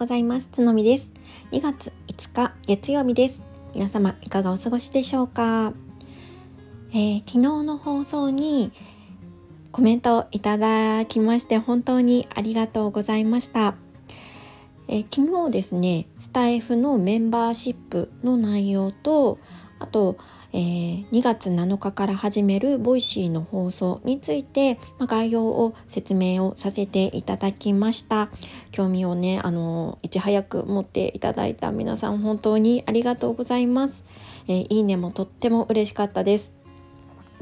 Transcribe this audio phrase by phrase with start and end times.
[0.00, 0.48] ございます。
[0.50, 1.12] つのみです。
[1.52, 3.42] 2月5日月曜日です。
[3.74, 5.74] 皆様いかがお過ごしでしょうか、
[6.92, 8.72] えー、昨日の放送に
[9.72, 13.74] コメントいただきまして本当にありがとうございました。
[14.88, 19.38] えー、昨日ですね、スタイフのメンバーシップの内容と
[19.80, 20.16] あと
[20.52, 28.30] えー、2月7日から始める Voicy の放送について、まあ、概要を説明をさせていただきました。
[28.72, 34.04] 興味をねあのいち早く持っていただいた皆さん本当にありがとうございます、
[34.48, 36.59] えー、いいねもとっても嬉しかったです。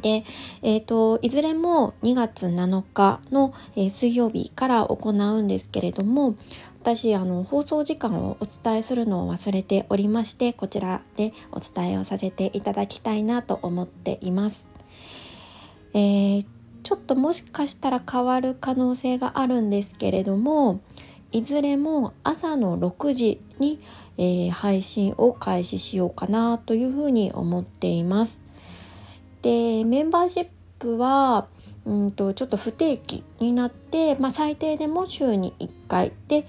[0.00, 0.24] で、
[0.62, 6.36] えーと、いずれも2月7日の、えー、水曜日から行うんですけれども
[6.80, 14.68] 私あの放送時間をお伝えするのを忘れておりましてこちらでお伝えをさせていただきたいなと思っています。
[15.94, 16.46] えー、
[16.82, 20.80] ちょっともしかしたら変わる可能性があるんですけれども
[21.32, 23.80] いずれも朝の6時に、
[24.16, 28.47] えー、配信を開始しようかなというふうに思っています。
[29.42, 30.46] でメンバーシッ
[30.78, 31.46] プは
[31.84, 36.46] うんとちょっと不定期になって、まあ、最低でも週に1回で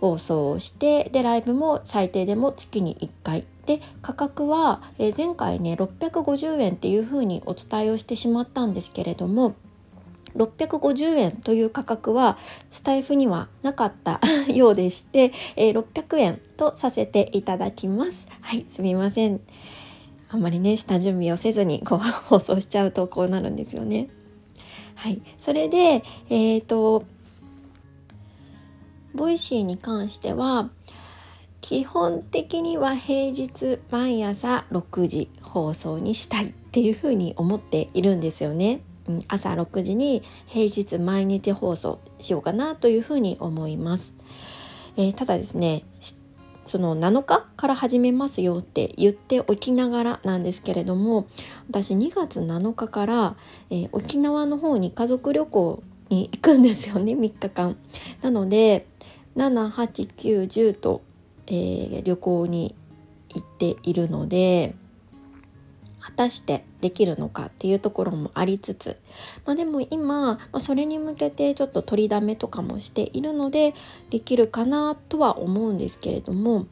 [0.00, 9.54] 放送をしてでライブも最低でも月に1回で価格は、前回ね650円っていうふうにお伝えをしてしまったんですけれども
[10.36, 12.38] 650円という価格は
[12.70, 14.20] スタイフにはなかった
[14.52, 18.26] ようでして、えー、600円とさせていただきます。
[18.40, 19.40] はい、すみません。
[20.32, 24.08] あんまりね、下準備をせずにこう 放送しちゃうとこうなるんですよね。
[24.94, 27.04] はい、それで、えーと、
[29.14, 30.70] Voicy に関しては
[31.60, 38.80] 基本的には平日毎朝6時放送にしたいっていうふうに思っているんですよね。
[39.28, 44.14] 朝6時に平日毎日放送しようかなというふうに思います。
[44.96, 45.84] えー、ただですね
[46.64, 51.26] その7日から始めますよって言っておきながらなんですけれども
[51.68, 53.36] 私2月7日から、
[53.70, 57.76] えー、沖縄の方に家族旅行に行くんですよね3日間。
[58.20, 58.86] なので
[59.36, 61.02] 78910と、
[61.46, 62.74] えー、旅行に
[63.30, 64.74] 行っているので
[66.12, 68.98] 果たしてできるのかっていうところもありつつ、
[69.46, 73.74] まあ、でも今、まあ、それに向けてちょっと取りだめとかもしているので
[74.10, 76.66] できるかなとは思うんですけれども、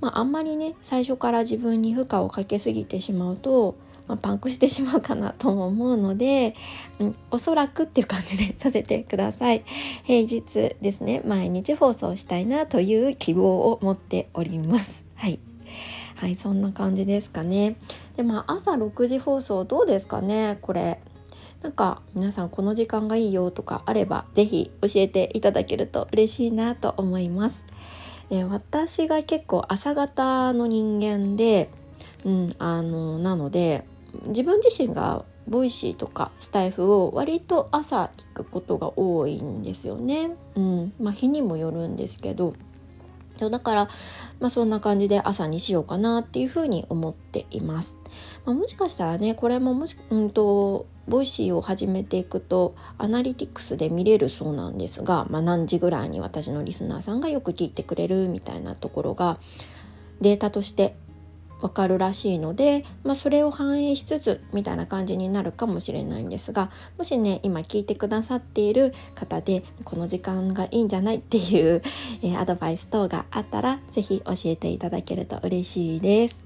[0.00, 3.76] まあ、あんまりね最初から自分に負荷をかけすぎてしまうと、
[4.06, 6.54] まあ、パンクしてしまうかなとも思うので、
[6.98, 9.64] うん、おそらくっていう感じでさせてください。
[10.04, 15.04] 平日ですね毎日放送したいなという希望を持っております。
[15.14, 15.38] はい。
[16.14, 17.76] はいそんな感じですかね。
[18.18, 21.00] でまあ朝6時放送どうですかねこれ
[21.62, 27.64] なんか皆さんこの時間がいいよとかあれば是非教えていただけると嬉しいなと思います。
[28.30, 31.70] え私が結構朝型の人間で、
[32.24, 33.84] うん、あのなので
[34.26, 40.32] 自分自身が Voicy とかスタイフを割と朝聞くことが多いんですよね。
[40.56, 42.54] うんまあ、日にもよるんですけど
[43.38, 43.88] そうだから、
[44.40, 47.96] まあ、そんな感じで朝にしようかなっていうふうに思っています。
[48.44, 59.38] まあ、もしかしたらねこれももし、うんと、 Voicy を始めていくとアナリティクスで見れるそうなんですが、まあ、何時ぐらいに私のリスナーさんがよく聞いてくれるみたいなところが
[60.20, 60.96] データとして
[61.60, 71.82] わかるらしいので、まあ、それを反映しつつみたいな感じになるかもしれないんですがもしね今聞いてくださっている方でこの時間がいいんじゃないっていう、
[72.22, 76.38] えー、アドバイス等があったら是非教えていただけると嬉しいです。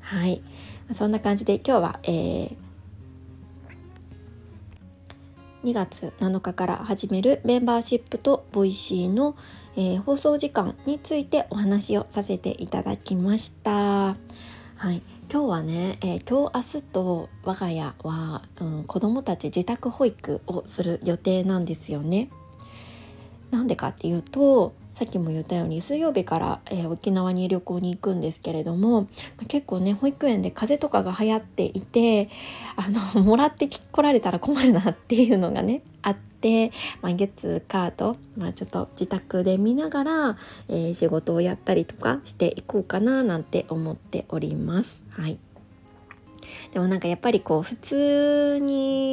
[0.00, 0.42] はい
[0.92, 2.56] そんな感じで今日は、えー、
[5.64, 9.36] 2月7日から始めるメンバーシップと Voicy の、
[9.76, 14.16] えー、放送時間についてお話をさせていただきました。
[14.78, 22.30] はい、今日はね、えー、今日明日と我が家は、うん、子どもたち自宅保育をする予定なんですよね。
[23.50, 29.06] なんでかっていうとさっきも言ったように水曜日から、えー、沖縄に旅行に行くんですけれども
[29.46, 32.28] 結構ね保育園で風邪とかが流行っていて
[32.74, 40.36] あの もらって来られたら困るなっていうのがねあって、まあ、月カード、まあ、ちょっと自宅で見ながら、
[40.68, 45.04] えー、仕事をやったりとかしていこうかななんて思っております。
[45.10, 45.38] はい
[46.72, 49.07] でもなんかやっぱりこう普通に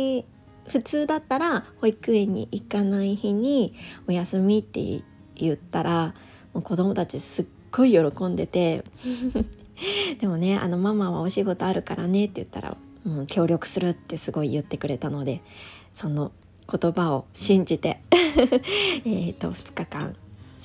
[0.67, 3.75] 普通だったら保育園に行かない日に
[4.07, 5.01] お休みって
[5.35, 6.13] 言ったら
[6.53, 8.83] もう子供たちすっごい喜んでて
[10.19, 15.41] でもねあのママはお仕事あるからねって言ったら、うん、協力するってすごい言ってくれたので
[15.94, 16.31] その
[16.71, 18.00] 言葉を信じて
[19.06, 20.15] えと2日間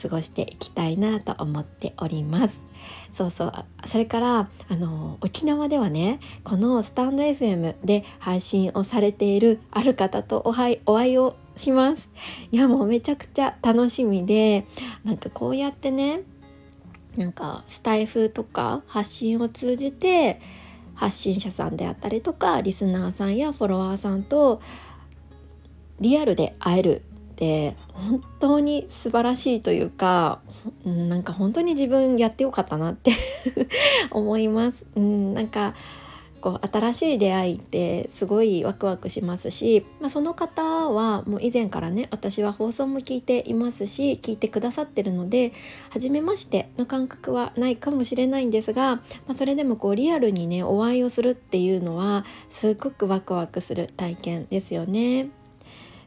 [0.00, 2.64] 過ごしていきたいなと思っております。
[3.12, 3.52] そうそう。
[3.86, 12.10] それからあの沖縄ではねこのスタンド FM で配信をされているある方とお会いお会いをします。
[12.52, 14.66] いやもうめちゃくちゃ楽しみで
[15.04, 16.22] なんかこうやってね
[17.16, 20.40] なんかスタイフとか発信を通じて
[20.94, 24.60] 発信者さんであったりとかリスナーさんやフォロワーさんと
[25.98, 27.02] リアルで会える
[27.40, 30.40] って本当に素晴らしいというか
[30.84, 33.12] なんか本当に自分やってよかったなって
[34.12, 34.84] 思います。
[34.94, 35.74] うん、なんか
[36.42, 45.52] こう新しい出会いってすごいワクワクしますし、まあ、その方はもう以前からね私は放送も聞いていますし聞いてくださってるので
[45.90, 55.28] 初めましての感覚はないかもしれないんですが、まあ、それでもこうリアルにねお会いをするっていうのはすごくワクワクする体験ですよね。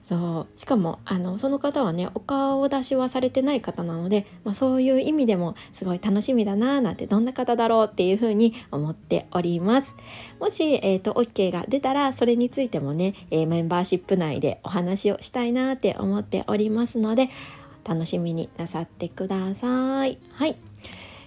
[0.04, 0.60] そう。
[0.60, 9.96] しかもあのその方はねお顔出しはされてない方なので、まあ、そういう意味でもすごい楽しみだなーなんてどんな方だろうっていうふうに思っております。
[10.40, 17.30] もし、えーと、OK が出たらそれについてもね、えー、メンバーシップ内でお話をしたいなって思っておりますので
[17.86, 20.18] 楽しみになさってください。
[20.34, 20.58] はい。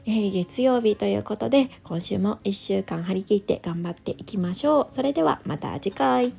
[0.08, 4.86] えー、月曜日ということで今週も1週間張り切って頑張っていきましょう。
[4.90, 6.32] それではまた次回。